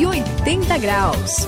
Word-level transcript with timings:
180 0.00 0.78
graus. 0.78 1.46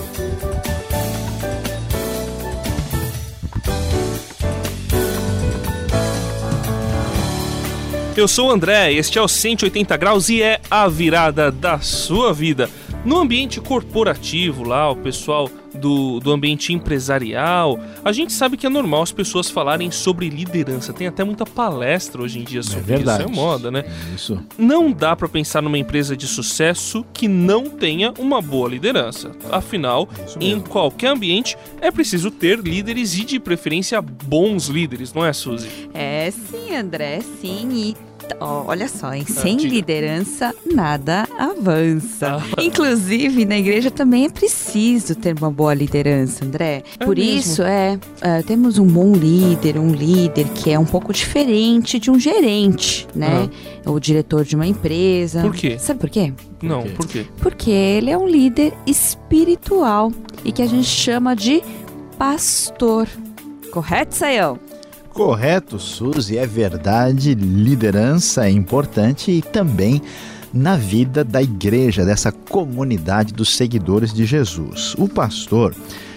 Eu 8.14 8.28
sou 8.28 8.48
o 8.48 8.50
André, 8.50 8.92
este 8.92 9.18
é 9.18 9.22
o 9.22 9.26
180 9.26 9.96
graus 9.96 10.28
e 10.28 10.42
é 10.42 10.60
a 10.70 10.86
virada 10.86 11.50
da 11.50 11.80
sua 11.80 12.34
vida. 12.34 12.68
No 13.06 13.18
ambiente 13.18 13.58
corporativo 13.58 14.64
lá, 14.64 14.90
o 14.90 14.96
pessoal 14.96 15.48
do, 15.82 16.20
do 16.20 16.30
ambiente 16.30 16.72
empresarial, 16.72 17.78
a 18.04 18.12
gente 18.12 18.32
sabe 18.32 18.56
que 18.56 18.64
é 18.64 18.70
normal 18.70 19.02
as 19.02 19.10
pessoas 19.10 19.50
falarem 19.50 19.90
sobre 19.90 20.28
liderança. 20.28 20.92
Tem 20.92 21.08
até 21.08 21.24
muita 21.24 21.44
palestra 21.44 22.22
hoje 22.22 22.38
em 22.38 22.44
dia 22.44 22.62
sobre 22.62 22.80
é 22.80 22.96
verdade. 22.96 23.24
isso. 23.24 23.32
É 23.32 23.34
moda, 23.34 23.70
né? 23.70 23.84
Isso. 24.14 24.40
Não 24.56 24.92
dá 24.92 25.16
para 25.16 25.28
pensar 25.28 25.60
numa 25.60 25.76
empresa 25.76 26.16
de 26.16 26.26
sucesso 26.26 27.04
que 27.12 27.26
não 27.26 27.68
tenha 27.68 28.14
uma 28.18 28.40
boa 28.40 28.68
liderança. 28.68 29.32
Afinal, 29.50 30.08
em 30.40 30.60
qualquer 30.60 31.08
ambiente 31.08 31.58
é 31.80 31.90
preciso 31.90 32.30
ter 32.30 32.60
líderes 32.60 33.18
e 33.18 33.24
de 33.24 33.40
preferência 33.40 34.00
bons 34.00 34.68
líderes, 34.68 35.12
não 35.12 35.26
é, 35.26 35.32
Suzy? 35.32 35.68
É 35.92 36.30
sim, 36.30 36.76
André, 36.76 37.20
sim. 37.40 37.68
E 37.72 38.11
Ó, 38.40 38.64
olha 38.66 38.88
só, 38.88 39.12
hein? 39.12 39.24
Sem 39.26 39.56
diga. 39.56 39.74
liderança, 39.74 40.54
nada 40.72 41.26
avança. 41.38 42.36
Ah. 42.36 42.42
Inclusive, 42.62 43.44
na 43.44 43.58
igreja 43.58 43.90
também 43.90 44.24
é 44.24 44.28
preciso 44.28 45.14
ter 45.14 45.36
uma 45.38 45.50
boa 45.50 45.74
liderança, 45.74 46.44
André. 46.44 46.82
É 46.98 47.04
Por 47.04 47.16
mesmo? 47.16 47.38
isso, 47.38 47.62
é, 47.62 47.98
é, 48.20 48.42
temos 48.42 48.78
um 48.78 48.86
bom 48.86 49.12
líder, 49.12 49.78
um 49.78 49.92
líder 49.92 50.48
que 50.50 50.70
é 50.70 50.78
um 50.78 50.84
pouco 50.84 51.12
diferente 51.12 51.98
de 51.98 52.10
um 52.10 52.18
gerente, 52.18 53.06
né? 53.14 53.48
O 53.84 53.98
diretor 53.98 54.44
de 54.44 54.54
uma 54.56 54.66
empresa. 54.66 55.40
Ah. 55.40 55.42
Por 55.42 55.54
quê? 55.54 55.78
Sabe 55.78 56.00
por 56.00 56.10
quê? 56.10 56.32
Não, 56.62 56.82
por 56.82 57.06
quê? 57.06 57.26
Porque 57.38 57.70
ele 57.70 58.10
é 58.10 58.16
um 58.16 58.26
líder 58.28 58.72
espiritual 58.86 60.12
e 60.44 60.52
que 60.52 60.62
a 60.62 60.66
gente 60.66 60.86
chama 60.88 61.34
de 61.34 61.62
pastor. 62.18 63.08
Correto, 63.72 64.14
Sayão? 64.14 64.58
Correto, 65.12 65.78
Suzy, 65.78 66.38
é 66.38 66.46
verdade. 66.46 67.34
Liderança 67.34 68.46
é 68.46 68.50
importante 68.50 69.30
e 69.30 69.42
também 69.42 70.00
na 70.52 70.76
vida 70.76 71.24
da 71.24 71.42
igreja, 71.42 72.04
dessa 72.04 72.30
comunidade 72.30 73.32
dos 73.32 73.54
seguidores 73.56 74.12
de 74.12 74.24
Jesus. 74.24 74.94
O 74.98 75.08
pastor, 75.08 75.74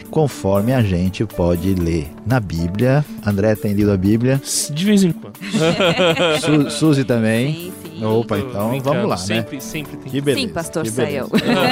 conforme 0.09 0.73
a 0.73 0.81
gente 0.81 1.25
pode 1.25 1.73
ler 1.75 2.07
na 2.25 2.39
Bíblia, 2.39 3.05
André 3.25 3.55
tem 3.55 3.73
lido 3.73 3.91
a 3.91 3.97
Bíblia, 3.97 4.41
De 4.71 4.85
vez 4.85 5.03
em 5.03 5.11
quando. 5.11 5.35
Su 6.41 6.69
Suzy 6.69 7.03
também. 7.03 7.53
Sim, 7.53 7.73
sim. 7.99 8.05
Opa, 8.05 8.37
então 8.37 8.79
vamos 8.81 9.09
lá, 9.09 9.15
né? 9.15 9.21
sempre, 9.21 9.61
Sempre 9.61 9.97
tem 9.97 10.11
Que 10.11 10.19
beleza. 10.21 10.47
Sim, 10.47 10.53
pastor 10.53 10.83
que 10.83 10.91
beleza. 10.91 11.29
Sayão. 11.29 11.29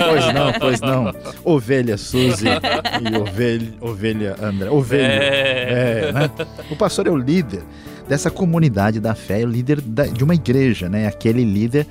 Pois 0.09 0.33
não, 0.33 0.53
pois 0.59 0.81
não. 0.81 1.13
Ovelha 1.43 1.97
Suzy 1.97 2.45
e 2.47 3.17
ovelha, 3.17 3.73
ovelha 3.81 4.35
André. 4.41 4.69
Ovelha. 4.69 5.03
É. 5.03 5.92
O 6.71 6.75
pastor 6.75 7.07
é 7.07 7.09
o 7.11 7.17
líder 7.17 7.63
dessa 8.07 8.29
comunidade 8.29 8.99
da 8.99 9.16
fé, 9.16 9.41
é 9.41 9.45
o 9.45 9.49
líder 9.49 9.81
da- 9.81 10.05
de 10.05 10.23
uma 10.23 10.35
igreja, 10.35 10.89
né? 10.89 11.07
Aquele 11.07 11.43
líder 11.43 11.88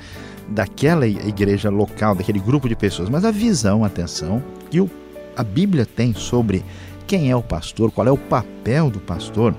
daquela 0.49 1.07
igreja 1.07 1.71
local, 1.71 2.15
daquele 2.15 2.39
grupo 2.39 2.69
de 2.69 2.77
pessoas. 2.77 3.09
Mas 3.09 3.25
a 3.25 3.31
visão, 3.31 3.85
atenção, 3.85 4.43
que 4.71 4.81
o- 4.81 4.91
a 5.37 5.43
Bíblia 5.43 5.87
tem 5.87 6.13
sobre 6.13 6.65
quem 7.07 7.31
é 7.31 7.37
o 7.37 7.43
pastor, 7.43 7.91
qual 7.91 8.07
é 8.07 8.11
o 8.11 8.19
papel 8.19 8.91
do 8.91 9.01
pastor, 9.01 9.55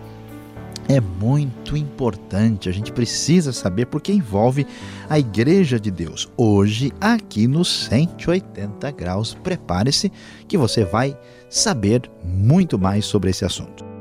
é 0.90 1.00
muito 1.00 1.78
importante. 1.78 2.68
A 2.68 2.72
gente 2.72 2.92
precisa 2.92 3.54
saber 3.54 3.86
porque 3.86 4.12
envolve 4.12 4.68
a 5.10 5.18
Igreja 5.18 5.80
de 5.80 5.90
Deus. 5.90 6.30
Hoje, 6.36 6.92
aqui 7.00 7.48
no 7.48 7.64
180 7.64 8.92
graus, 8.92 9.34
prepare-se 9.34 10.12
que 10.48 10.58
você 10.58 10.84
vai 10.84 11.18
saber 11.50 12.10
muito 12.24 12.78
mais 12.78 13.06
sobre 13.06 13.30
esse 13.30 13.46
assunto. 13.46 13.93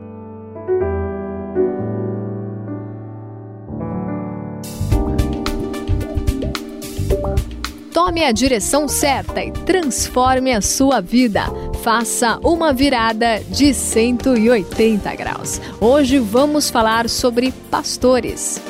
Tome 8.05 8.25
a 8.25 8.33
direção 8.33 8.89
certa 8.89 9.45
e 9.45 9.53
transforme 9.53 10.53
a 10.53 10.61
sua 10.61 11.01
vida. 11.01 11.45
Faça 11.85 12.37
uma 12.43 12.73
virada 12.73 13.39
de 13.49 13.73
180 13.73 15.15
graus. 15.15 15.61
Hoje 15.81 16.19
vamos 16.19 16.69
falar 16.69 17.09
sobre 17.09 17.53
pastores. 17.71 18.61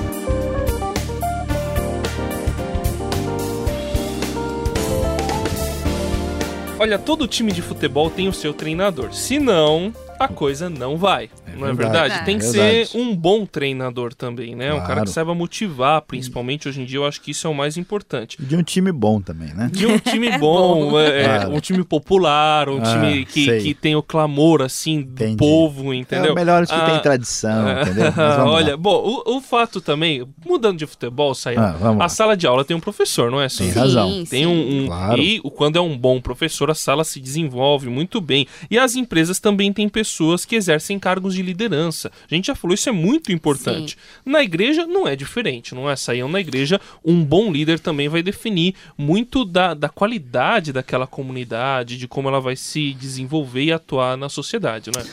Olha, 6.79 6.99
todo 6.99 7.27
time 7.27 7.53
de 7.53 7.63
futebol 7.63 8.11
tem 8.11 8.29
o 8.29 8.35
seu 8.35 8.53
treinador. 8.53 9.15
Se 9.15 9.39
não, 9.39 9.95
a 10.21 10.29
coisa 10.29 10.69
não 10.69 10.99
vai. 10.99 11.31
É 11.53 11.57
não 11.57 11.69
é 11.69 11.73
verdade. 11.73 12.09
verdade? 12.09 12.25
Tem 12.25 12.39
que 12.39 12.45
Verdade. 12.47 12.87
ser 12.87 12.99
um 12.99 13.15
bom 13.17 13.45
treinador 13.47 14.15
também, 14.15 14.55
né? 14.55 14.73
Um 14.73 14.79
cara 14.81 14.87
Claro. 14.93 15.05
que 15.05 15.11
saiba 15.11 15.35
motivar, 15.35 16.03
principalmente 16.03 16.69
hoje 16.69 16.81
em 16.81 16.85
dia, 16.85 16.99
eu 16.99 17.07
acho 17.07 17.21
que 17.21 17.31
isso 17.31 17.47
é 17.47 17.51
o 17.51 17.55
mais 17.55 17.77
importante. 17.77 18.37
De 18.41 18.57
um 18.57 18.63
time 18.63 18.91
bom 18.93 19.21
também, 19.21 19.53
né? 19.55 19.71
De 19.73 19.87
um 19.87 19.99
time 19.99 20.31
bom, 20.39 20.99
é, 20.99 21.23
é, 21.23 21.25
Claro. 21.25 21.55
um 21.55 21.61
time 21.61 21.85
popular, 21.85 22.69
um 22.69 22.79
Ah, 22.79 22.83
time 22.83 23.25
que, 23.25 23.45
sei. 23.45 23.61
que 23.63 23.75
tem 23.75 23.95
o 23.97 24.03
clamor, 24.03 24.63
assim, 24.63 25.03
do 25.03 25.13
Entendi. 25.13 25.37
povo, 25.37 25.93
É 25.93 25.97
entendeu? 25.97 26.33
o 26.33 26.35
melhor 26.35 26.67
que 26.67 26.73
Ah, 26.75 26.91
tem 26.91 27.01
tradição, 27.01 27.71
entendeu? 27.81 28.05
Mas 28.17 28.37
vamos 28.37 28.51
lá. 28.53 28.57
Olha, 28.59 28.77
bom, 28.77 29.23
o, 29.27 29.37
o 29.37 29.41
fato 29.41 29.81
também, 29.81 30.27
mudando 30.45 30.79
de 30.79 30.87
futebol, 30.87 31.35
saiu. 31.35 31.61
Ah, 31.61 31.77
a 32.01 32.09
sala 32.09 32.37
de 32.37 32.47
aula 32.47 32.65
tem 32.65 32.77
um 32.77 32.81
professor, 32.81 33.31
não 33.31 33.39
é? 33.41 33.49
Tem 33.49 33.69
Suzy? 33.69 33.79
razão. 33.79 34.11
Sim, 34.11 34.25
Tem 34.25 34.41
sim. 34.45 34.47
um, 34.47 34.83
um- 34.85 34.87
Claro. 34.87 35.21
e 35.23 35.41
o- 35.43 35.51
quando 35.51 35.77
é 35.77 35.81
um 35.81 35.97
bom 35.97 36.21
professor, 36.21 36.71
a 36.71 36.75
sala 36.75 37.05
se 37.05 37.21
desenvolve 37.21 37.89
muito 37.89 38.21
bem. 38.21 38.47
E 38.71 38.79
as 38.79 38.95
empresas 38.97 39.39
também 39.39 39.73
têm 39.73 39.89
pessoas 39.89 40.45
que 40.45 40.55
exercem 40.57 40.99
cargos 40.99 41.35
de 41.35 41.42
liderança. 41.43 42.11
A 42.31 42.35
gente 42.35 42.47
já 42.47 42.55
falou, 42.55 42.75
isso 42.75 42.89
é 42.89 42.93
muito 42.93 43.33
importante. 43.33 43.97
Na 44.25 44.43
igreja 44.43 44.87
não 44.87 45.07
é 45.07 45.15
diferente, 45.17 45.75
não 45.75 45.89
é? 45.89 45.97
Saiam 45.97 46.29
na 46.29 46.41
igreja, 46.41 46.81
um 47.05 47.23
bom 47.25 47.53
líder 47.53 47.81
também 47.81 48.09
vai 48.09 48.23
definir 48.23 48.75
muito 48.97 49.45
da, 49.45 49.75
da 49.75 49.89
qualidade 49.89 50.73
daquela 50.73 51.07
comunidade, 51.07 51.99
de 51.99 52.09
como 52.09 52.29
ela 52.29 52.41
vai 52.41 52.57
se 52.57 52.93
desenvolver 52.95 53.65
e 53.65 53.73
atuar 53.73 54.17
na 54.17 54.29
sociedade, 54.29 54.91
né? 54.95 55.05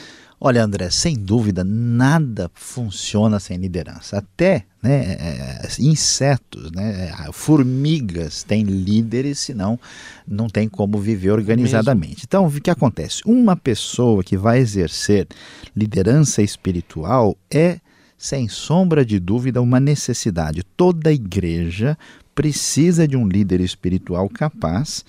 Olha, 0.41 0.63
André, 0.63 0.89
sem 0.89 1.15
dúvida, 1.15 1.65
nada 1.65 2.49
funciona 2.53 3.39
sem 3.39 3.57
liderança. 3.57 4.19
Até 4.19 4.65
né, 4.81 5.17
é, 5.19 5.67
insetos, 5.79 6.71
né, 6.71 7.13
formigas 7.33 8.43
têm 8.43 8.63
líderes, 8.63 9.39
senão 9.39 9.77
não 10.25 10.47
tem 10.47 10.69
como 10.69 10.97
viver 10.97 11.31
organizadamente. 11.31 12.23
Então, 12.25 12.47
o 12.47 12.61
que 12.61 12.69
acontece? 12.69 13.21
Uma 13.25 13.57
pessoa 13.57 14.23
que 14.23 14.37
vai 14.37 14.59
exercer 14.59 15.27
liderança 15.75 16.41
espiritual 16.41 17.35
é, 17.53 17.79
sem 18.17 18.47
sombra 18.47 19.03
de 19.03 19.19
dúvida, 19.19 19.61
uma 19.61 19.79
necessidade. 19.79 20.63
Toda 20.77 21.11
igreja 21.11 21.97
precisa 22.39 23.05
de 23.05 23.17
um 23.17 23.27
líder 23.27 23.59
espiritual 23.59 24.29
capaz. 24.29 25.03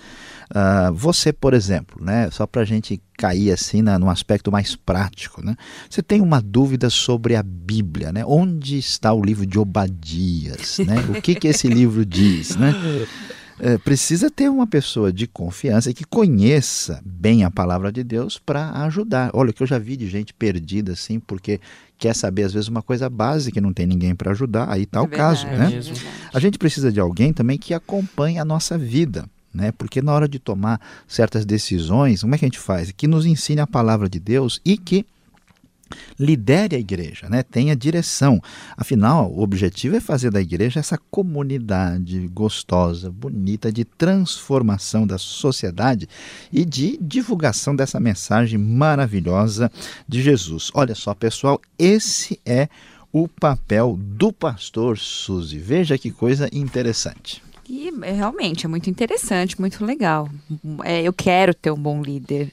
Ah, 0.53 0.91
você, 0.93 1.33
por 1.33 1.55
exemplo, 1.55 2.05
né, 2.05 2.29
só 2.33 2.45
para 2.45 2.63
a 2.63 2.65
gente 2.65 3.01
cair 3.17 3.53
assim 3.53 3.83
na, 3.83 4.01
num 4.01 4.11
aspecto 4.11 4.51
mais 4.51 4.75
prático, 4.75 5.41
né, 5.41 5.55
você 5.89 6.03
tem 6.03 6.21
uma 6.21 6.43
dúvida 6.43 6.91
sobre 6.91 7.37
a 7.37 7.43
Bíblia, 7.45 8.11
né? 8.11 8.25
Onde 8.27 8.79
está 8.79 9.13
o 9.13 9.23
livro 9.23 9.47
de 9.47 9.61
Obadias? 9.61 10.79
Né? 10.79 10.97
O 11.09 11.23
que, 11.23 11.37
que 11.37 11.47
esse 11.47 11.69
livro 11.69 12.05
diz? 12.05 12.57
Né? 12.57 12.75
É, 13.63 13.79
precisa 13.79 14.31
ter 14.31 14.49
uma 14.49 14.67
pessoa 14.67 15.13
de 15.13 15.27
confiança 15.27 15.91
e 15.91 15.95
que 15.95 16.05
conheça 16.05 17.01
bem 17.05 17.45
a 17.45 17.51
palavra 17.51 17.93
de 17.93 18.03
Deus 18.03 18.39
para 18.39 18.71
ajudar. 18.85 19.31
Olha, 19.35 19.51
o 19.51 19.53
que 19.53 19.63
eu 19.63 19.67
já 19.67 19.79
vi 19.79 19.97
de 19.97 20.09
gente 20.09 20.33
perdida 20.33 20.93
assim, 20.93 21.21
porque 21.21 21.61
quer 21.99 22.15
saber 22.15 22.45
às 22.45 22.53
vezes 22.53 22.69
uma 22.69 22.83
coisa 22.83 23.11
básica 23.11 23.59
e 23.59 23.63
não 23.63 23.73
tem 23.73 23.87
ninguém 23.87 24.15
para 24.15 24.31
ajudar, 24.31 24.71
aí 24.71 24.85
está 24.85 25.03
o 25.03 25.09
caso, 25.09 25.47
É 25.47 25.57
né? 25.57 25.71
é. 25.75 26.31
A 26.33 26.41
gente 26.41 26.59
precisa 26.59 26.91
de 26.91 26.99
alguém 26.99 27.33
também 27.33 27.59
que 27.59 27.75
acompanhe 27.75 28.39
a 28.39 28.45
nossa 28.45 28.79
vida, 28.79 29.29
né? 29.53 29.71
Porque 29.73 30.01
na 30.01 30.13
hora 30.13 30.27
de 30.27 30.39
tomar 30.39 30.81
certas 31.07 31.45
decisões, 31.45 32.23
como 32.23 32.35
é 32.35 32.39
que 32.39 32.45
a 32.47 32.49
gente 32.49 32.59
faz? 32.59 32.91
Que 32.91 33.07
nos 33.07 33.27
ensine 33.27 33.61
a 33.61 33.67
palavra 33.67 34.09
de 34.09 34.19
Deus 34.19 34.61
e 34.65 34.79
que 34.79 35.05
lidere 36.19 36.77
a 36.77 36.79
igreja, 36.79 37.29
né? 37.29 37.43
tenha 37.43 37.75
direção. 37.77 38.41
Afinal, 38.77 39.31
o 39.31 39.43
objetivo 39.43 39.97
é 39.97 40.01
fazer 40.01 40.31
da 40.31 40.41
igreja 40.41 40.81
essa 40.81 40.99
comunidade 41.11 42.29
gostosa, 42.29 43.11
bonita, 43.11 43.73
de 43.73 43.85
transformação 43.85 45.07
da 45.07 45.19
sociedade 45.19 46.09
e 46.53 46.65
de 46.65 46.99
divulgação 47.01 47.75
dessa 47.75 47.99
mensagem 48.01 48.59
maravilhosa 48.59 49.71
de 50.07 50.23
Jesus. 50.23 50.71
Olha 50.75 50.95
só, 50.95 51.15
pessoal, 51.15 51.61
esse 51.79 52.41
é 52.45 52.69
o 53.13 53.27
papel 53.27 53.99
do 53.99 54.33
pastor 54.33 54.99
Suzy. 54.99 55.59
Veja 55.59 55.99
que 55.99 56.11
coisa 56.11 56.49
interessante. 56.53 57.43
E 57.69 57.89
é, 58.03 58.13
realmente 58.13 58.67
é 58.67 58.69
muito 58.69 58.91
interessante, 58.91 59.61
muito 59.61 59.85
legal. 59.85 60.29
É, 60.85 61.03
eu 61.03 61.13
quero 61.13 61.55
ter 61.55 61.71
um 61.71 61.81
bom 61.81 62.03
líder. 62.03 62.53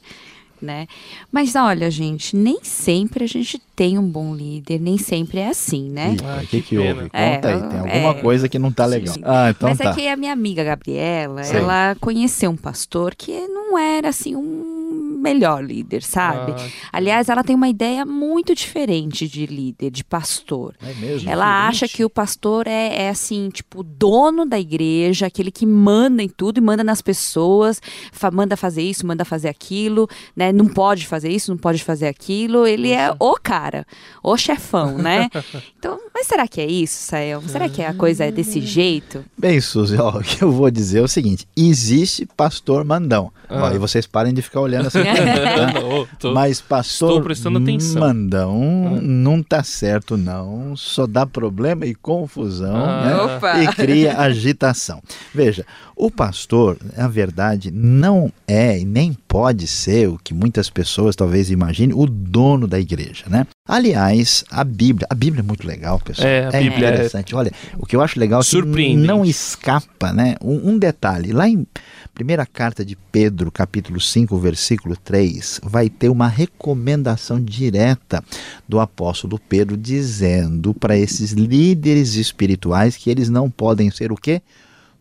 Né? 0.62 0.88
Mas 1.32 1.56
olha, 1.56 1.90
gente, 1.90 2.36
nem 2.36 2.60
sempre 2.64 3.24
a 3.24 3.28
gente 3.28 3.62
tem 3.76 3.98
um 3.98 4.08
bom 4.08 4.36
líder, 4.36 4.80
nem 4.80 4.98
sempre 4.98 5.40
é 5.40 5.50
assim, 5.50 5.90
né? 5.90 6.16
O 6.44 6.48
que, 6.48 6.62
que 6.62 6.78
houve? 6.78 7.04
Conta 7.04 7.18
É, 7.18 7.36
aí, 7.36 7.42
tem 7.42 7.80
alguma 7.80 8.12
é. 8.12 8.22
coisa 8.22 8.50
que 8.50 8.58
não 8.60 8.72
tá 8.72 8.86
legal. 8.86 9.14
Sim. 9.14 9.22
Ah, 9.24 9.50
então 9.50 9.70
Mas 9.70 9.78
tá. 9.78 9.90
é 9.90 9.94
que 9.94 10.08
a 10.08 10.16
minha 10.18 10.34
amiga 10.34 10.64
Gabriela, 10.64 11.44
Sei. 11.44 11.60
ela 11.60 11.96
conheceu 12.00 12.50
um 12.52 12.58
pastor 12.58 13.16
que 13.16 13.32
não 13.48 13.78
era 13.78 14.10
assim 14.10 14.36
um 14.36 14.77
melhor 15.18 15.64
líder, 15.64 16.04
sabe? 16.04 16.54
Ah, 16.54 16.68
Aliás, 16.94 17.30
ela 17.30 17.44
tem 17.44 17.56
uma 17.56 17.68
ideia 17.70 18.06
muito 18.06 18.54
diferente 18.56 19.28
de 19.28 19.46
líder, 19.46 19.90
de 19.92 20.04
pastor. 20.04 20.76
É 20.82 20.94
mesmo? 20.94 21.30
Ela 21.30 21.68
acha 21.68 21.88
que 21.88 22.04
o 22.06 22.10
pastor 22.10 22.68
é, 22.68 23.04
é, 23.06 23.10
assim, 23.10 23.50
tipo, 23.50 23.80
o 23.82 23.84
dono 23.84 24.46
da 24.46 24.60
igreja, 24.60 25.26
aquele 25.28 25.52
que 25.52 25.66
manda 25.66 26.22
em 26.24 26.30
tudo 26.30 26.58
e 26.58 26.62
manda 26.62 26.84
nas 26.84 27.02
pessoas, 27.02 27.82
fa- 28.12 28.32
manda 28.32 28.56
fazer 28.56 28.82
isso, 28.84 29.06
manda 29.06 29.26
fazer 29.26 29.50
aquilo, 29.50 30.08
né? 30.36 30.52
Não 30.52 30.68
pode 30.68 31.06
fazer 31.08 31.30
isso, 31.30 31.52
não 31.52 31.58
pode 31.58 31.84
fazer 31.84 32.08
aquilo. 32.08 32.66
Ele 32.68 32.92
é 32.92 33.14
o 33.20 33.34
cara, 33.42 33.86
o 34.24 34.38
chefão, 34.38 34.98
né? 34.98 35.30
Então, 35.78 36.00
mas 36.14 36.28
será 36.28 36.48
que 36.48 36.60
é 36.60 36.66
isso, 36.66 37.02
Sael? 37.04 37.42
Será 37.48 37.70
que 37.70 37.82
a 37.82 37.94
coisa 37.94 38.26
é 38.26 38.32
desse 38.32 38.60
jeito? 38.60 39.24
Bem, 39.38 39.62
Suzy, 39.62 39.96
ó, 39.98 40.10
o 40.18 40.22
que 40.24 40.42
eu 40.44 40.52
vou 40.52 40.70
dizer 40.72 41.00
é 41.00 41.02
o 41.02 41.08
seguinte: 41.08 41.48
existe 41.56 42.26
pastor 42.36 42.84
mandão. 42.84 43.32
Ó, 43.50 43.66
Ah. 43.68 43.74
e 43.74 43.78
vocês 43.78 44.06
parem 44.06 44.34
de 44.34 44.42
ficar 44.42 44.60
olhando 44.62 44.88
assim. 44.88 45.00
tô- 46.20 46.34
Mas 46.34 46.62
pastor 46.62 47.10
estou 47.10 47.24
prestando 47.24 47.60
atenção. 47.60 48.02
mandão 48.02 48.96
Ah. 48.98 49.00
não 49.02 49.42
tá 49.44 49.64
certo, 49.64 50.18
não. 50.18 50.76
Só 50.76 51.06
dá 51.08 51.26
problema 51.26 51.86
e 51.86 51.94
confusão, 51.96 52.76
Ah. 52.76 53.06
né? 53.06 53.16
Opa! 53.36 53.64
E 53.64 53.68
cria 53.68 54.18
agitação. 54.20 55.02
Veja, 55.34 55.66
o 55.98 56.12
pastor, 56.12 56.78
na 56.96 57.08
verdade, 57.08 57.72
não 57.72 58.32
é 58.48 58.80
e 58.80 58.86
nem 58.86 59.14
pode 59.28 59.66
ser 59.66 60.08
o 60.08 60.20
que 60.24 60.32
muitas 60.32 60.70
pessoas 60.70 61.16
talvez 61.16 61.50
imaginem, 61.50 61.96
o 61.98 62.06
dono 62.06 62.68
da 62.68 62.80
igreja, 62.80 63.26
né? 63.28 63.48
Aliás, 63.68 64.46
a 64.52 64.64
Bíblia, 64.64 65.08
a 65.10 65.16
Bíblia 65.16 65.42
é 65.42 65.44
muito 65.44 65.66
legal, 65.66 66.00
pessoal. 66.00 66.28
É, 66.28 66.46
a 66.46 66.52
Bíblia 66.52 66.88
é- 66.88 66.94
interessante. 66.94 67.36
Olha, 67.36 67.52
o 67.80 67.86
que 67.86 67.96
eu 67.96 68.02
acho 68.02 68.20
legal 68.20 68.42
é 68.42 68.44
que 68.44 68.96
não 68.96 69.26
escapa, 69.26 70.14
né? 70.14 70.36
Um, 70.40 70.74
um 70.74 70.78
detalhe, 70.78 71.34
lá 71.34 71.50
em 71.50 71.66
primeira 72.14 72.46
carta 72.46 72.86
de 72.86 72.96
Pedro, 73.12 73.52
capítulo 73.52 74.00
5, 74.00 74.38
versículo 74.38 74.96
3, 74.96 75.62
vai 75.64 75.90
ter 75.90 76.10
uma 76.10 76.28
recomendação 76.28 77.44
direta 77.44 78.24
do 78.70 78.80
apóstolo 78.80 79.40
Pedro 79.50 79.76
dizendo 79.76 80.76
para 80.76 80.96
esses 80.96 81.32
líderes 81.32 82.14
espirituais 82.14 82.96
que 82.96 83.10
eles 83.10 83.30
não 83.30 83.50
podem 83.50 83.90
ser 83.90 84.12
o 84.12 84.16
quê? 84.16 84.44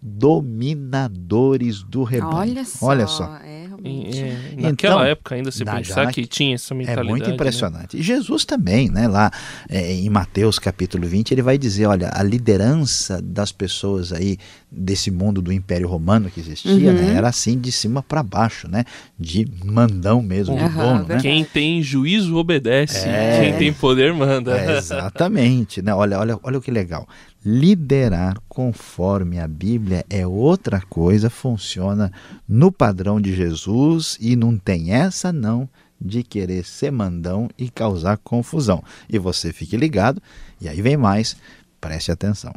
Dominadores 0.06 1.82
do 1.82 2.02
rebanho. 2.04 2.34
Olha 2.36 2.64
só. 2.64 2.86
Olha 2.86 3.06
só. 3.06 3.36
É, 3.44 3.56
é, 3.84 4.54
naquela 4.56 4.70
Então, 4.70 5.02
época 5.04 5.34
ainda 5.34 5.50
você 5.52 5.62
na- 5.64 5.76
pensar 5.76 6.04
já 6.04 6.10
que 6.12 6.26
tinha 6.26 6.54
essa 6.54 6.72
É 6.72 6.76
mentalidade. 6.76 7.08
muito 7.08 7.28
né? 7.28 7.34
impressionante. 7.34 7.96
E 7.96 8.02
Jesus 8.02 8.44
também, 8.44 8.88
né? 8.90 9.06
Lá 9.06 9.30
é, 9.68 9.92
em 9.92 10.08
Mateus 10.08 10.58
capítulo 10.58 11.06
20, 11.06 11.32
ele 11.32 11.42
vai 11.42 11.58
dizer: 11.58 11.86
olha, 11.86 12.10
a 12.12 12.22
liderança 12.22 13.20
das 13.22 13.52
pessoas 13.52 14.12
aí 14.12 14.38
desse 14.76 15.10
mundo 15.10 15.40
do 15.40 15.52
Império 15.52 15.88
Romano 15.88 16.30
que 16.30 16.38
existia, 16.40 16.72
Uhum. 16.90 16.96
né? 16.96 17.14
Era 17.14 17.28
assim 17.28 17.58
de 17.58 17.72
cima 17.72 18.02
para 18.02 18.22
baixo, 18.22 18.68
né? 18.68 18.84
De 19.18 19.48
mandão 19.64 20.20
mesmo, 20.22 20.56
de 20.56 20.62
Aham, 20.64 20.98
dono, 20.98 21.08
né? 21.08 21.18
Quem 21.20 21.44
tem 21.44 21.82
juízo 21.82 22.36
obedece, 22.36 23.08
É. 23.08 23.40
quem 23.40 23.58
tem 23.58 23.72
poder 23.72 24.12
manda. 24.12 24.56
É, 24.58 24.76
exatamente, 24.78 25.80
né? 25.80 25.94
Olha, 25.94 26.18
olha, 26.18 26.38
olha 26.42 26.58
o 26.58 26.60
que 26.60 26.70
legal. 26.70 27.08
Liderar 27.44 28.36
conforme 28.48 29.38
a 29.38 29.46
Bíblia 29.48 30.04
é 30.10 30.26
outra 30.26 30.80
coisa, 30.80 31.30
funciona 31.30 32.12
no 32.48 32.70
padrão 32.70 33.20
de 33.20 33.34
Jesus 33.34 34.18
e 34.20 34.36
não 34.36 34.58
tem 34.58 34.92
essa 34.92 35.32
não 35.32 35.68
de 35.98 36.22
querer 36.22 36.64
ser 36.64 36.90
mandão 36.92 37.48
e 37.56 37.70
causar 37.70 38.18
confusão. 38.18 38.82
E 39.08 39.18
você 39.18 39.52
fique 39.52 39.76
ligado, 39.76 40.20
e 40.60 40.68
aí 40.68 40.82
vem 40.82 40.96
mais, 40.96 41.36
preste 41.80 42.12
atenção. 42.12 42.52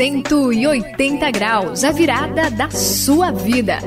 180 0.00 1.30
graus, 1.30 1.84
a 1.84 1.92
virada 1.92 2.50
da 2.50 2.70
sua 2.70 3.30
vida. 3.30 3.80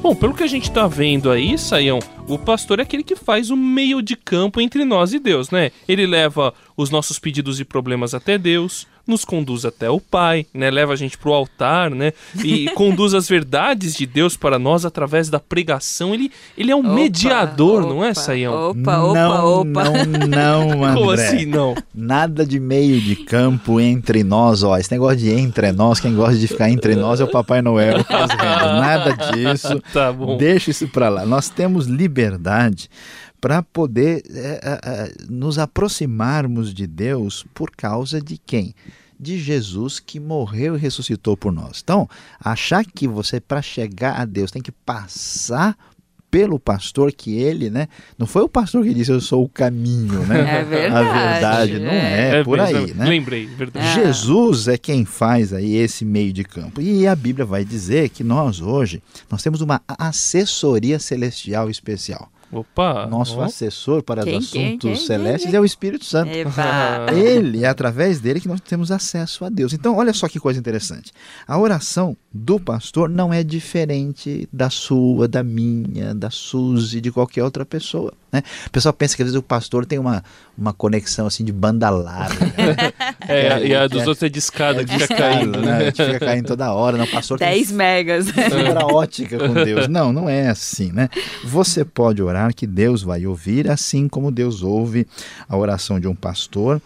Bom, 0.00 0.14
pelo 0.14 0.32
que 0.32 0.44
a 0.44 0.46
gente 0.46 0.70
tá 0.70 0.86
vendo 0.86 1.28
aí, 1.28 1.58
Saião, 1.58 1.98
o 2.28 2.38
pastor 2.38 2.78
é 2.78 2.84
aquele 2.84 3.02
que 3.02 3.16
faz 3.16 3.50
o 3.50 3.56
meio 3.56 4.00
de 4.00 4.14
campo 4.14 4.60
entre 4.60 4.84
nós 4.84 5.12
e 5.12 5.18
Deus, 5.18 5.50
né? 5.50 5.72
Ele 5.88 6.06
leva 6.06 6.54
os 6.76 6.90
nossos 6.90 7.18
pedidos 7.18 7.58
e 7.58 7.64
problemas 7.64 8.14
até 8.14 8.38
Deus, 8.38 8.86
nos 9.06 9.24
conduz 9.24 9.64
até 9.64 9.90
o 9.90 10.00
Pai, 10.00 10.46
né? 10.54 10.70
Leva 10.70 10.92
a 10.92 10.96
gente 10.96 11.18
pro 11.18 11.32
altar, 11.32 11.90
né? 11.90 12.12
E 12.44 12.68
conduz 12.74 13.14
as 13.14 13.28
verdades 13.28 13.94
de 13.94 14.06
Deus 14.06 14.36
para 14.36 14.58
nós 14.58 14.84
através 14.84 15.28
da 15.28 15.40
pregação. 15.40 16.14
Ele, 16.14 16.30
ele 16.56 16.70
é 16.70 16.76
um 16.76 16.80
Opa, 16.80 16.94
mediador, 16.94 17.82
não 17.82 18.04
é, 18.04 18.10
opa, 18.10 18.20
Saião? 18.20 18.70
Opa, 18.70 18.98
opa, 18.98 19.14
não, 19.14 19.60
opa. 19.60 19.84
não, 19.84 20.28
não, 20.28 20.84
André. 20.84 20.94
Como 20.94 21.10
assim 21.10 21.46
não? 21.46 21.74
Nada 21.94 22.46
de 22.46 22.60
meio 22.60 23.00
de 23.00 23.16
campo 23.16 23.80
entre 23.80 24.22
nós, 24.22 24.62
ó. 24.62 24.76
Esse 24.76 24.92
negócio 24.92 25.18
de 25.18 25.30
entre 25.30 25.72
nós, 25.72 26.00
quem 26.00 26.14
gosta 26.14 26.36
de 26.36 26.46
ficar 26.46 26.70
entre 26.70 26.94
nós 26.94 27.20
é 27.20 27.24
o 27.24 27.30
Papai 27.30 27.62
Noel. 27.62 27.98
Nada 28.08 29.12
disso. 29.32 29.80
Tá 29.92 30.12
bom. 30.12 30.36
Deixa 30.36 30.70
isso 30.70 30.88
para 30.88 31.08
lá. 31.08 31.26
Nós 31.26 31.48
temos 31.48 31.86
liberdade 31.86 32.88
para 33.42 33.60
poder 33.60 34.22
é, 34.30 34.60
é, 34.62 34.80
é, 34.84 35.12
nos 35.28 35.58
aproximarmos 35.58 36.72
de 36.72 36.86
Deus 36.86 37.44
por 37.52 37.72
causa 37.72 38.22
de 38.22 38.38
quem? 38.38 38.72
De 39.18 39.36
Jesus 39.36 39.98
que 39.98 40.20
morreu 40.20 40.76
e 40.76 40.78
ressuscitou 40.78 41.36
por 41.36 41.52
nós. 41.52 41.80
Então, 41.82 42.08
achar 42.38 42.84
que 42.84 43.08
você, 43.08 43.40
para 43.40 43.60
chegar 43.60 44.20
a 44.20 44.24
Deus, 44.24 44.52
tem 44.52 44.62
que 44.62 44.70
passar 44.70 45.76
pelo 46.30 46.58
pastor 46.58 47.12
que 47.12 47.34
ele, 47.34 47.68
né? 47.68 47.88
Não 48.16 48.28
foi 48.28 48.42
o 48.42 48.48
pastor 48.48 48.84
que 48.84 48.94
disse 48.94 49.10
eu 49.10 49.20
sou 49.20 49.44
o 49.44 49.48
caminho, 49.48 50.24
né? 50.24 50.62
É 50.62 50.64
verdade, 50.64 51.08
A 51.08 51.12
verdade 51.12 51.78
não 51.80 51.90
é, 51.90 52.38
É 52.38 52.44
por 52.44 52.58
mesmo, 52.58 52.78
aí, 52.78 52.94
né? 52.94 53.06
Lembrei, 53.06 53.46
verdade. 53.46 53.86
Ah. 53.86 53.94
Jesus 53.94 54.68
é 54.68 54.78
quem 54.78 55.04
faz 55.04 55.52
aí 55.52 55.74
esse 55.74 56.04
meio 56.04 56.32
de 56.32 56.44
campo. 56.44 56.80
E 56.80 57.08
a 57.08 57.16
Bíblia 57.16 57.44
vai 57.44 57.64
dizer 57.64 58.08
que 58.08 58.22
nós 58.22 58.60
hoje 58.60 59.02
nós 59.28 59.42
temos 59.42 59.60
uma 59.60 59.82
assessoria 59.98 61.00
celestial 61.00 61.68
especial. 61.68 62.30
Opa. 62.52 63.06
Nosso 63.06 63.40
assessor 63.40 64.02
para 64.02 64.22
Quem, 64.22 64.36
os 64.36 64.48
assuntos 64.48 64.98
quem, 64.98 65.06
celestes 65.06 65.50
quem, 65.50 65.56
é 65.56 65.60
o 65.60 65.64
Espírito 65.64 66.04
Santo. 66.04 66.30
Eba. 66.30 67.06
Ele, 67.16 67.64
é 67.64 67.68
através 67.68 68.20
dele 68.20 68.40
que 68.40 68.48
nós 68.48 68.60
temos 68.60 68.92
acesso 68.92 69.44
a 69.46 69.48
Deus. 69.48 69.72
Então, 69.72 69.96
olha 69.96 70.12
só 70.12 70.28
que 70.28 70.38
coisa 70.38 70.60
interessante. 70.60 71.12
A 71.48 71.58
oração 71.58 72.14
do 72.32 72.60
pastor 72.60 73.08
não 73.08 73.32
é 73.32 73.42
diferente 73.42 74.46
da 74.52 74.68
sua, 74.68 75.26
da 75.26 75.42
minha, 75.42 76.14
da 76.14 76.28
Suzy, 76.28 77.00
de 77.00 77.10
qualquer 77.10 77.42
outra 77.42 77.64
pessoa. 77.64 78.12
Né? 78.32 78.42
O 78.66 78.70
pessoal 78.70 78.92
pensa 78.94 79.14
que 79.14 79.22
às 79.22 79.26
vezes 79.26 79.38
o 79.38 79.42
pastor 79.42 79.84
tem 79.84 79.98
uma, 79.98 80.24
uma 80.56 80.72
conexão 80.72 81.26
assim 81.26 81.44
de 81.44 81.52
banda 81.52 81.90
larga. 81.90 82.46
né? 82.46 82.52
É, 83.28 83.64
e 83.66 83.74
a 83.74 83.82
É, 83.84 83.88
dos 83.88 84.02
é- 84.02 84.06
outros 84.06 84.22
é 84.24 84.28
de 84.28 84.38
escada 84.38 84.80
É 84.80 84.84
que 84.84 84.98
fica 84.98 85.14
caindo, 85.14 85.60
né? 85.60 85.72
A 85.72 85.78
né? 85.78 85.84
gente 85.86 86.04
fica 86.04 86.18
caindo 86.18 86.46
toda 86.46 86.72
hora. 86.72 86.96
Não, 86.96 87.04
o 87.04 87.08
pastor 87.08 87.38
tem 87.38 87.48
10 87.48 87.70
megas. 87.72 88.26
fibra 88.32 88.84
ótica 88.86 89.38
com 89.38 89.52
Deus. 89.54 89.86
Não, 89.86 90.12
não 90.12 90.28
é 90.28 90.48
assim, 90.48 90.90
né? 90.92 91.08
Você 91.44 91.84
pode 91.84 92.20
orar 92.22 92.52
que 92.54 92.66
Deus 92.66 93.02
vai 93.02 93.24
ouvir, 93.26 93.70
assim 93.70 94.08
como 94.08 94.30
Deus 94.32 94.62
ouve 94.62 95.06
a 95.48 95.56
oração 95.56 96.00
de 96.00 96.08
um 96.08 96.14
pastor. 96.14 96.80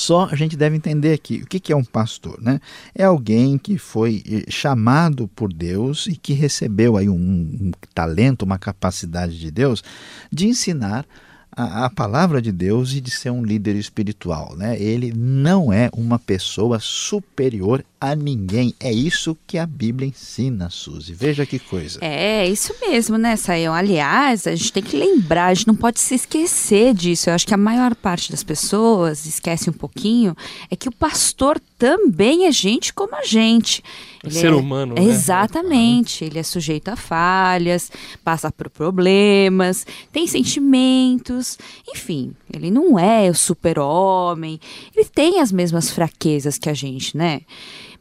Só 0.00 0.24
a 0.30 0.34
gente 0.34 0.56
deve 0.56 0.76
entender 0.76 1.12
aqui 1.12 1.42
o 1.42 1.46
que 1.46 1.70
é 1.70 1.76
um 1.76 1.84
pastor, 1.84 2.40
né? 2.40 2.58
É 2.94 3.04
alguém 3.04 3.58
que 3.58 3.76
foi 3.76 4.22
eh, 4.26 4.50
chamado 4.50 5.28
por 5.28 5.52
Deus 5.52 6.06
e 6.06 6.16
que 6.16 6.32
recebeu 6.32 6.96
aí 6.96 7.06
um, 7.06 7.14
um 7.14 7.70
talento, 7.92 8.42
uma 8.42 8.58
capacidade 8.58 9.38
de 9.38 9.50
Deus 9.50 9.84
de 10.32 10.46
ensinar 10.46 11.04
a, 11.52 11.86
a 11.86 11.90
palavra 11.90 12.40
de 12.40 12.52
Deus 12.52 12.92
e 12.92 13.00
de 13.00 13.10
ser 13.10 13.30
um 13.30 13.44
líder 13.44 13.76
espiritual, 13.76 14.54
né? 14.56 14.80
Ele 14.80 15.12
não 15.14 15.72
é 15.72 15.90
uma 15.92 16.18
pessoa 16.18 16.78
superior 16.80 17.84
a 18.00 18.14
ninguém. 18.14 18.74
É 18.80 18.92
isso 18.92 19.36
que 19.46 19.58
a 19.58 19.66
Bíblia 19.66 20.08
ensina, 20.08 20.70
Suzy. 20.70 21.12
Veja 21.12 21.44
que 21.44 21.58
coisa. 21.58 21.98
É, 22.02 22.48
isso 22.48 22.74
mesmo, 22.80 23.18
né, 23.18 23.36
Saião? 23.36 23.74
Aliás, 23.74 24.46
a 24.46 24.54
gente 24.54 24.72
tem 24.72 24.82
que 24.82 24.96
lembrar, 24.96 25.46
a 25.46 25.54
gente 25.54 25.66
não 25.66 25.76
pode 25.76 26.00
se 26.00 26.14
esquecer 26.14 26.94
disso. 26.94 27.28
Eu 27.28 27.34
acho 27.34 27.46
que 27.46 27.54
a 27.54 27.58
maior 27.58 27.94
parte 27.94 28.30
das 28.30 28.42
pessoas 28.42 29.26
esquece 29.26 29.68
um 29.68 29.74
pouquinho, 29.74 30.34
é 30.70 30.76
que 30.76 30.88
o 30.88 30.92
pastor 30.92 31.60
também 31.80 32.44
é 32.44 32.52
gente 32.52 32.92
como 32.92 33.16
a 33.16 33.24
gente. 33.24 33.82
Ele 34.22 34.34
Ser 34.34 34.52
humano, 34.52 34.94
né? 34.94 35.02
Exatamente. 35.02 36.22
Ele 36.22 36.38
é 36.38 36.42
sujeito 36.42 36.88
a 36.88 36.94
falhas, 36.94 37.90
passa 38.22 38.52
por 38.52 38.68
problemas, 38.68 39.86
tem 40.12 40.26
sentimentos, 40.26 41.58
enfim, 41.88 42.34
ele 42.52 42.70
não 42.70 42.98
é 42.98 43.30
o 43.30 43.34
super-homem, 43.34 44.60
ele 44.94 45.06
tem 45.06 45.40
as 45.40 45.50
mesmas 45.50 45.90
fraquezas 45.90 46.58
que 46.58 46.68
a 46.68 46.74
gente, 46.74 47.16
né? 47.16 47.40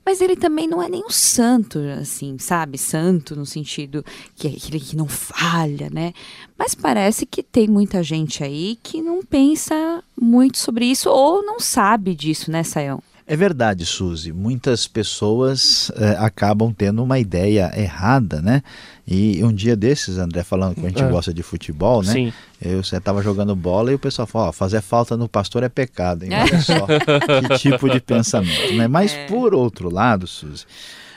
Mas 0.05 0.19
ele 0.19 0.35
também 0.35 0.67
não 0.67 0.83
é 0.83 0.89
nem 0.89 1.05
um 1.05 1.09
santo, 1.09 1.79
assim, 2.01 2.37
sabe? 2.37 2.77
Santo 2.77 3.33
no 3.33 3.45
sentido 3.45 4.03
que 4.35 4.47
é 4.47 4.51
aquele 4.51 4.79
que 4.79 4.95
não 4.95 5.07
falha, 5.07 5.89
né? 5.89 6.13
Mas 6.57 6.75
parece 6.75 7.25
que 7.25 7.41
tem 7.41 7.67
muita 7.67 8.03
gente 8.03 8.43
aí 8.43 8.77
que 8.83 9.01
não 9.01 9.23
pensa 9.23 10.03
muito 10.19 10.57
sobre 10.57 10.85
isso 10.85 11.09
ou 11.09 11.43
não 11.43 11.61
sabe 11.61 12.13
disso, 12.13 12.51
né, 12.51 12.63
Sayão? 12.63 13.01
É 13.29 13.35
verdade, 13.35 13.85
Suzy. 13.85 14.33
Muitas 14.33 14.87
pessoas 14.87 15.91
é, 15.95 16.17
acabam 16.17 16.73
tendo 16.73 17.03
uma 17.03 17.19
ideia 17.19 17.71
errada, 17.79 18.41
né? 18.41 18.63
E 19.07 19.43
um 19.43 19.53
dia 19.53 19.75
desses, 19.75 20.17
André, 20.17 20.41
falando 20.43 20.73
que 20.73 20.83
a 20.83 20.89
gente 20.89 21.03
é. 21.03 21.07
gosta 21.07 21.31
de 21.31 21.43
futebol, 21.43 22.01
né? 22.01 22.11
Sim. 22.11 22.33
Eu, 22.59 22.83
você 22.83 22.97
estava 22.97 23.21
jogando 23.21 23.55
bola 23.55 23.91
e 23.91 23.95
o 23.95 23.99
pessoal 23.99 24.25
falou, 24.25 24.47
ó, 24.47 24.51
fazer 24.51 24.81
falta 24.81 25.15
no 25.15 25.29
pastor 25.29 25.61
é 25.61 25.69
pecado, 25.69 26.23
hein? 26.23 26.31
Olha 26.33 26.59
só 26.59 26.87
que 27.47 27.59
tipo 27.59 27.87
de 27.87 27.99
pensamento, 28.01 28.73
né? 28.73 28.87
Mas 28.87 29.13
é. 29.13 29.27
por 29.27 29.53
outro 29.53 29.93
lado, 29.93 30.25
Suzy, 30.25 30.65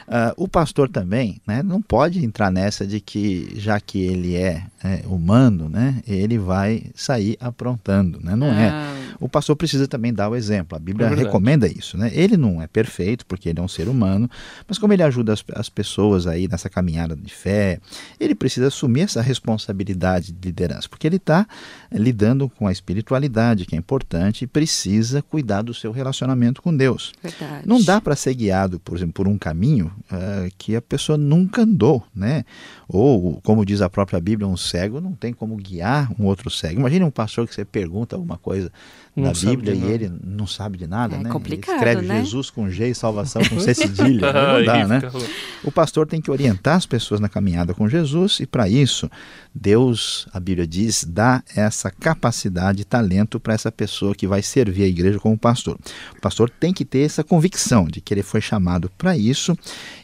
Uh, 0.03 0.35
o 0.37 0.49
pastor 0.49 0.89
também 0.89 1.41
né, 1.47 1.63
não 1.63 1.81
pode 1.81 2.23
entrar 2.23 2.51
nessa 2.51 2.87
de 2.87 3.01
que, 3.01 3.53
já 3.57 3.81
que 3.81 3.99
ele 4.01 4.37
é, 4.37 4.65
é 4.83 5.03
humano, 5.07 5.69
né, 5.69 6.03
ele 6.07 6.39
vai 6.39 6.83
sair 6.95 7.39
aprontando. 7.41 8.21
Né? 8.21 8.35
Não 8.35 8.51
ah. 8.51 8.61
é. 8.61 9.02
O 9.23 9.29
pastor 9.29 9.55
precisa 9.55 9.87
também 9.87 10.13
dar 10.13 10.29
o 10.29 10.35
exemplo. 10.35 10.77
A 10.77 10.81
Bíblia 10.81 11.07
é 11.07 11.15
recomenda 11.15 11.69
isso. 11.69 11.97
Né? 11.97 12.11
Ele 12.13 12.37
não 12.37 12.61
é 12.61 12.67
perfeito, 12.67 13.25
porque 13.25 13.49
ele 13.49 13.61
é 13.61 13.63
um 13.63 13.69
ser 13.69 13.89
humano, 13.89 14.29
mas 14.67 14.79
como 14.79 14.93
ele 14.93 15.03
ajuda 15.03 15.33
as, 15.33 15.45
as 15.55 15.69
pessoas 15.69 16.27
aí 16.27 16.49
nessa 16.49 16.69
caminhada 16.69 17.15
de 17.15 17.33
fé, 17.33 17.79
ele 18.19 18.35
precisa 18.35 18.67
assumir 18.67 19.03
essa 19.03 19.23
responsabilidade 19.23 20.33
de 20.33 20.49
liderança, 20.49 20.89
porque 20.89 21.07
ele 21.07 21.17
está 21.17 21.47
lidando 21.91 22.49
com 22.49 22.67
a 22.67 22.73
espiritualidade, 22.73 23.65
que 23.65 23.77
é 23.77 23.79
importante, 23.79 24.43
e 24.43 24.47
precisa 24.47 25.23
cuidar 25.23 25.63
do 25.63 25.73
seu 25.73 25.93
relacionamento 25.93 26.61
com 26.61 26.77
Deus. 26.77 27.13
Verdade. 27.23 27.67
Não 27.67 27.81
dá 27.81 28.01
para 28.01 28.17
ser 28.17 28.35
guiado, 28.35 28.81
por 28.81 28.97
exemplo, 28.97 29.13
por 29.13 29.29
um 29.29 29.39
caminho 29.39 29.93
uh, 30.11 30.51
que 30.59 30.75
a 30.75 30.83
pessoa 30.83 31.17
nunca 31.17 31.63
andou, 31.63 32.05
né? 32.15 32.45
Ou, 32.89 33.41
como 33.43 33.65
diz 33.65 33.81
a 33.81 33.89
própria 33.89 34.21
Bíblia, 34.21 34.49
um 34.49 34.57
cego 34.57 35.01
não 35.01 35.13
tem 35.13 35.33
como 35.33 35.55
guiar 35.57 36.11
um 36.19 36.27
outro 36.27 36.51
cego. 36.51 36.81
Imagine 36.81 37.05
um 37.05 37.11
pastor 37.11 37.47
que 37.47 37.55
você 37.55 37.65
pergunta 37.65 38.17
alguma 38.17 38.37
coisa 38.37 38.73
não 39.15 39.25
na 39.25 39.33
Bíblia 39.33 39.75
e 39.75 39.85
ele 39.85 40.13
não 40.25 40.47
sabe 40.47 40.79
de 40.79 40.87
nada, 40.87 41.17
é 41.17 41.19
né? 41.19 41.31
Complicado, 41.31 41.75
ele 41.75 41.77
escreve 41.77 42.07
né? 42.07 42.21
Jesus 42.21 42.49
com 42.49 42.71
G 42.71 42.89
e 42.89 42.95
salvação 42.95 43.43
com 43.45 43.61
C 43.61 43.75
cedilha. 43.75 44.33
não 44.33 44.65
dá, 44.65 44.87
né? 44.87 45.03
O 45.63 45.71
pastor 45.71 46.07
tem 46.07 46.21
que 46.21 46.31
orientar 46.31 46.77
as 46.77 46.87
pessoas 46.87 47.21
na 47.21 47.29
caminhada 47.29 47.75
com 47.75 47.89
Jesus 47.89 48.41
e 48.41 48.47
para 48.47 48.69
isso 48.69 49.11
Deus, 49.55 50.27
a 50.33 50.41
Bíblia 50.41 50.67
diz, 50.67 51.05
dá 51.05 51.43
essa 51.55 51.91
capacidade, 51.91 52.87
talento 52.87 53.39
para 53.39 53.53
essa 53.53 53.71
pessoa 53.71 54.15
que 54.15 54.27
vai 54.27 54.41
servir 54.41 54.85
a 54.85 54.89
igreja 54.89 55.19
como 55.19 55.37
pastor. 55.37 55.79
O 56.17 56.21
pastor 56.21 56.49
tem 56.49 56.73
que 56.73 56.85
ter 56.85 57.01
essa 57.01 57.23
convicção 57.23 57.85
de 57.85 58.01
que 58.01 58.15
ele 58.15 58.23
foi 58.23 58.41
chamado 58.41 58.91
para 58.97 59.17
isso 59.17 59.57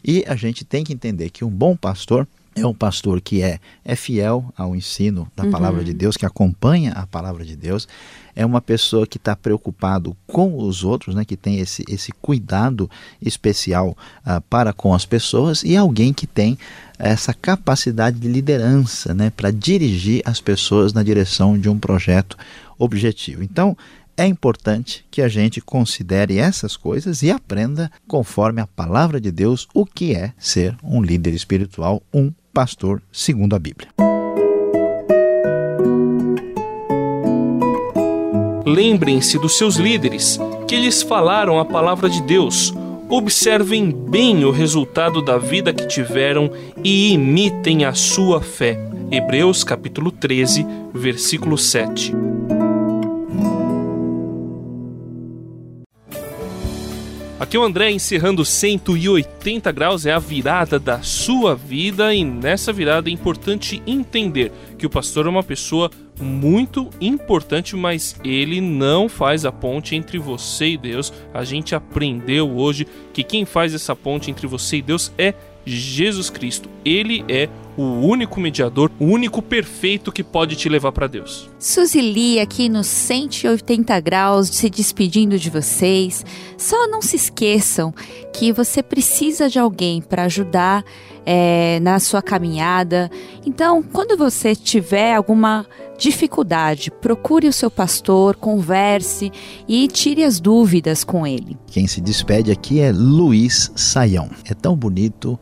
e 0.05 0.23
a 0.27 0.35
gente 0.35 0.63
tem 0.63 0.83
que 0.83 0.93
entender 0.93 1.31
que 1.31 1.43
um 1.43 1.49
bom 1.49 1.75
pastor 1.75 2.27
é 2.55 2.65
um 2.65 2.73
pastor 2.73 3.21
que 3.21 3.41
é, 3.41 3.59
é 3.83 3.95
fiel 3.95 4.51
ao 4.57 4.75
ensino 4.75 5.31
da 5.35 5.43
uhum. 5.43 5.51
palavra 5.51 5.83
de 5.83 5.93
Deus, 5.93 6.17
que 6.17 6.25
acompanha 6.25 6.91
a 6.93 7.05
palavra 7.05 7.45
de 7.45 7.55
Deus, 7.55 7.87
é 8.35 8.45
uma 8.45 8.61
pessoa 8.61 9.05
que 9.05 9.17
está 9.17 9.35
preocupado 9.35 10.15
com 10.25 10.57
os 10.57 10.83
outros, 10.83 11.13
né, 11.15 11.25
que 11.25 11.35
tem 11.35 11.59
esse, 11.59 11.83
esse 11.89 12.11
cuidado 12.21 12.89
especial 13.21 13.97
uh, 14.25 14.41
para 14.49 14.71
com 14.71 14.93
as 14.93 15.05
pessoas 15.05 15.63
e 15.63 15.75
alguém 15.75 16.13
que 16.13 16.25
tem 16.25 16.57
essa 16.97 17.33
capacidade 17.33 18.19
de 18.19 18.27
liderança 18.27 19.13
né, 19.13 19.29
para 19.29 19.51
dirigir 19.51 20.21
as 20.25 20.41
pessoas 20.41 20.93
na 20.93 21.03
direção 21.03 21.57
de 21.57 21.69
um 21.69 21.79
projeto 21.79 22.37
objetivo. 22.77 23.43
Então, 23.43 23.77
é 24.19 24.27
importante 24.27 25.05
que 25.09 25.21
a 25.21 25.29
gente 25.29 25.61
considere 25.61 26.37
essas 26.37 26.75
coisas 26.75 27.23
e 27.23 27.31
aprenda, 27.31 27.89
conforme 28.05 28.59
a 28.59 28.67
palavra 28.67 29.19
de 29.19 29.31
Deus, 29.31 29.65
o 29.73 29.85
que 29.85 30.13
é 30.13 30.33
ser 30.37 30.75
um 30.83 31.01
líder 31.01 31.33
espiritual, 31.33 32.03
um 32.13 32.29
pastor, 32.53 33.01
segundo 33.13 33.55
a 33.55 33.59
Bíblia. 33.59 33.87
Lembrem-se 38.65 39.39
dos 39.39 39.57
seus 39.57 39.77
líderes, 39.77 40.37
que 40.67 40.75
lhes 40.75 41.01
falaram 41.01 41.57
a 41.57 41.63
palavra 41.63 42.09
de 42.09 42.21
Deus. 42.21 42.73
Observem 43.07 43.89
bem 43.89 44.43
o 44.43 44.51
resultado 44.51 45.21
da 45.21 45.37
vida 45.37 45.73
que 45.73 45.87
tiveram 45.87 46.51
e 46.83 47.13
imitem 47.13 47.85
a 47.85 47.93
sua 47.93 48.41
fé. 48.41 48.77
Hebreus 49.09 49.63
capítulo 49.63 50.11
13, 50.11 50.65
versículo 50.93 51.57
7. 51.57 52.38
Aqui 57.39 57.57
o 57.57 57.63
André 57.63 57.89
encerrando 57.89 58.43
180 58.43 59.71
graus 59.71 60.05
é 60.05 60.11
a 60.11 60.19
virada 60.19 60.77
da 60.77 61.01
sua 61.01 61.55
vida 61.55 62.13
e 62.13 62.21
nessa 62.21 62.73
virada 62.73 63.09
é 63.09 63.13
importante 63.13 63.81
entender 63.87 64.51
que 64.77 64.85
o 64.85 64.89
pastor 64.89 65.25
é 65.25 65.29
uma 65.29 65.41
pessoa 65.41 65.89
muito 66.19 66.89
importante, 66.99 67.77
mas 67.77 68.19
ele 68.25 68.59
não 68.59 69.07
faz 69.07 69.45
a 69.45 69.53
ponte 69.53 69.95
entre 69.95 70.19
você 70.19 70.71
e 70.71 70.77
Deus. 70.77 71.13
A 71.33 71.45
gente 71.45 71.73
aprendeu 71.73 72.51
hoje 72.57 72.85
que 73.13 73.23
quem 73.23 73.45
faz 73.45 73.73
essa 73.73 73.95
ponte 73.95 74.29
entre 74.29 74.45
você 74.45 74.77
e 74.77 74.81
Deus 74.81 75.09
é 75.17 75.33
Jesus 75.65 76.29
Cristo. 76.29 76.69
Ele 76.83 77.23
é 77.29 77.47
o 77.68 77.68
único 77.83 78.39
mediador, 78.39 78.91
o 78.99 79.05
único 79.05 79.41
perfeito 79.41 80.11
que 80.11 80.23
pode 80.23 80.55
te 80.55 80.67
levar 80.69 80.91
para 80.91 81.07
Deus. 81.07 81.49
Suzy 81.59 82.01
Lee 82.01 82.39
aqui 82.39 82.69
nos 82.69 82.87
180 82.87 83.99
graus, 83.99 84.47
se 84.49 84.69
despedindo 84.69 85.37
de 85.37 85.49
vocês. 85.49 86.25
Só 86.57 86.87
não 86.87 87.01
se 87.01 87.15
esqueçam 87.15 87.93
que 88.33 88.51
você 88.51 88.81
precisa 88.81 89.49
de 89.49 89.59
alguém 89.59 90.01
para 90.01 90.23
ajudar 90.23 90.83
é, 91.25 91.79
na 91.81 91.99
sua 91.99 92.21
caminhada. 92.21 93.09
Então, 93.45 93.81
quando 93.83 94.17
você 94.17 94.55
tiver 94.55 95.15
alguma 95.15 95.65
dificuldade, 95.97 96.89
procure 96.89 97.47
o 97.47 97.53
seu 97.53 97.69
pastor, 97.69 98.35
converse 98.35 99.31
e 99.67 99.87
tire 99.87 100.23
as 100.23 100.39
dúvidas 100.39 101.03
com 101.03 101.27
ele. 101.27 101.57
Quem 101.67 101.87
se 101.87 101.99
despede 101.99 102.51
aqui 102.51 102.79
é 102.79 102.91
Luiz 102.91 103.71
Saião. 103.75 104.29
É 104.45 104.53
tão 104.53 104.75
bonito 104.75 105.37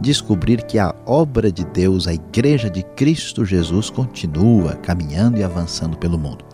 descobrir 0.00 0.62
que 0.64 0.78
a 0.78 0.94
obra 1.06 1.50
de 1.50 1.64
Deus, 1.64 2.06
a 2.06 2.14
Igreja 2.14 2.70
de 2.70 2.82
Cristo 2.82 3.44
Jesus, 3.44 3.90
continua 3.90 4.74
caminhando 4.76 5.38
e 5.38 5.42
avançando 5.42 5.96
pelo 5.96 6.18
mundo. 6.18 6.44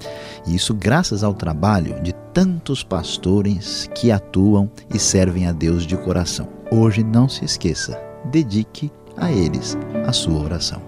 E 0.46 0.54
isso 0.54 0.74
graças 0.74 1.22
ao 1.22 1.34
trabalho 1.34 2.00
de 2.02 2.12
tantos 2.32 2.82
pastores 2.82 3.88
que 3.94 4.10
atuam 4.10 4.70
e 4.92 4.98
servem 4.98 5.46
a 5.46 5.52
Deus 5.52 5.86
de 5.86 5.96
coração. 5.96 6.48
Hoje 6.70 7.04
não 7.04 7.28
se 7.28 7.44
esqueça, 7.44 8.00
dedique 8.24 8.90
a 9.16 9.30
eles 9.30 9.76
a 10.06 10.12
sua 10.12 10.42
oração. 10.42 10.82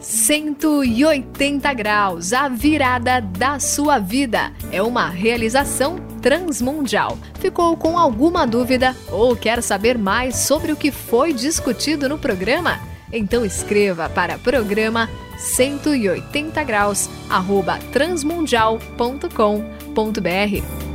Cento 0.00 0.84
e 0.84 1.04
oitenta 1.04 1.72
graus, 1.72 2.32
a 2.32 2.48
virada 2.48 3.20
da 3.20 3.58
sua 3.58 3.98
vida. 3.98 4.52
É 4.70 4.80
uma 4.80 5.08
realização 5.08 5.96
transmundial. 6.22 7.18
Ficou 7.40 7.76
com 7.76 7.98
alguma 7.98 8.46
dúvida 8.46 8.94
ou 9.10 9.34
quer 9.34 9.62
saber 9.62 9.98
mais 9.98 10.36
sobre 10.36 10.72
o 10.72 10.76
que 10.76 10.92
foi 10.92 11.32
discutido 11.32 12.08
no 12.08 12.18
programa? 12.18 12.78
Então 13.12 13.44
escreva 13.44 14.08
para 14.08 14.38
programa 14.38 15.08
180 15.36 16.62
graus 16.62 17.10
arroba 17.28 17.78
transmundial.com.br 17.92 20.89